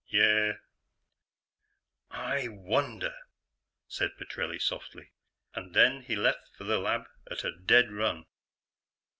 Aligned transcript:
"Yeah." 0.07 0.53
"I 2.09 2.47
wonder" 2.47 3.13
said 3.87 4.17
Petrelli 4.17 4.57
softly. 4.57 5.11
And 5.53 5.75
then 5.75 6.01
he 6.01 6.15
left 6.15 6.49
for 6.57 6.63
the 6.63 6.79
lab 6.79 7.03
at 7.29 7.43
a 7.43 7.51
dead 7.51 7.91
run. 7.91 8.25